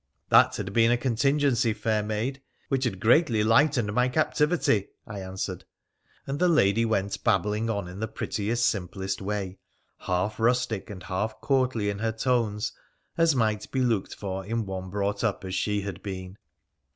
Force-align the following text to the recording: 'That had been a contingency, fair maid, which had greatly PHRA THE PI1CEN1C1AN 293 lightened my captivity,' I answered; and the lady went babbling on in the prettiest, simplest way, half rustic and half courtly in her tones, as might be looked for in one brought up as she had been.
'That 0.29 0.55
had 0.55 0.73
been 0.73 0.89
a 0.89 0.97
contingency, 0.97 1.73
fair 1.73 2.01
maid, 2.01 2.41
which 2.69 2.85
had 2.85 2.99
greatly 2.99 3.41
PHRA 3.41 3.43
THE 3.43 3.49
PI1CEN1C1AN 3.49 3.73
293 3.73 3.83
lightened 3.83 3.93
my 3.95 4.09
captivity,' 4.09 4.87
I 5.05 5.19
answered; 5.19 5.65
and 6.25 6.39
the 6.39 6.47
lady 6.47 6.85
went 6.85 7.23
babbling 7.23 7.69
on 7.69 7.87
in 7.87 7.99
the 7.99 8.07
prettiest, 8.07 8.65
simplest 8.65 9.21
way, 9.21 9.59
half 9.99 10.39
rustic 10.39 10.89
and 10.89 11.03
half 11.03 11.39
courtly 11.39 11.91
in 11.91 11.99
her 11.99 12.11
tones, 12.13 12.71
as 13.15 13.35
might 13.35 13.69
be 13.71 13.81
looked 13.81 14.15
for 14.15 14.43
in 14.43 14.65
one 14.65 14.89
brought 14.89 15.23
up 15.23 15.45
as 15.45 15.53
she 15.53 15.81
had 15.81 16.01
been. 16.01 16.39